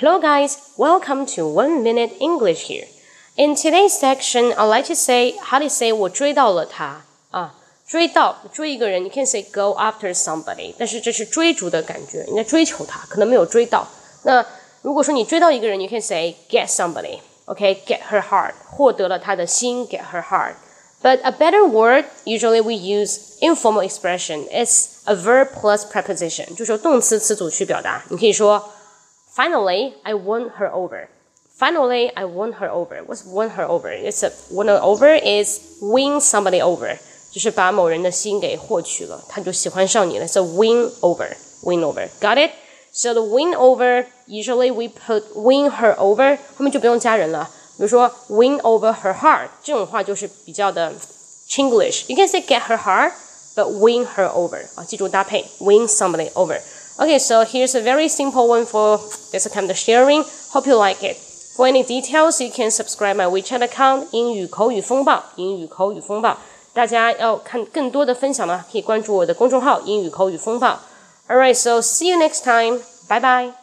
[0.00, 0.58] Hello, guys.
[0.76, 2.84] Welcome to One Minute English here.
[3.38, 7.54] In today's section, I'd like to say how to say 我追到了他啊，
[7.86, 13.88] 追到追一个人，你可以 say go after somebody，但是这是追逐的感觉，你在追求他，可能没有追到。
[14.24, 14.44] 那
[14.82, 24.46] 如果说你追到一个人，你可以 say get somebody，OK，get her heart，获得了他的心，get her heart。But a better word, usually we use informal expression.
[24.50, 28.04] It's a verb plus preposition，就是动词词组去表达。
[28.10, 28.74] 你可以说
[29.34, 31.08] ，Finally, I won her over.
[31.58, 33.02] Finally, I won her over.
[33.06, 33.90] What's won her over?
[33.90, 36.98] It's a won her over is win somebody over，
[37.32, 40.26] 就是把某人的心给获取了，他就喜欢上你了。
[40.26, 41.28] So win over,
[41.62, 42.08] win over.
[42.20, 42.50] Got it?
[42.92, 47.48] So the win over usually we put win her over，后面就不用加人了。
[47.78, 50.92] 比如说 win over her heart 这种话就是比较的
[51.48, 53.12] Chinglish。You can say get her heart,
[53.54, 56.60] but win her over 啊，记住搭配 win somebody over.
[57.00, 58.98] Okay, so here's a very simple one for
[59.30, 60.24] this kind of sharing.
[60.52, 61.16] Hope you like it.
[61.56, 66.36] For any details, you can subscribe my WeChat account 英语口语风暴英语口语风暴。
[66.72, 70.80] 大家要看更多的分享呢，可以关注我的公众号英语口语风暴。
[71.28, 72.80] Alright, so see you next time.
[73.08, 73.59] Bye bye.